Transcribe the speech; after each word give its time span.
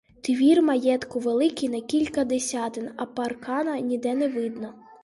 Двір 0.23 0.61
маєтку 0.61 1.19
великий— 1.19 1.69
на 1.69 1.81
кілька 1.81 2.23
десятин, 2.23 2.89
а 2.97 3.05
паркана 3.05 3.79
ніде 3.79 4.13
не 4.15 4.27
видно. 4.27 4.73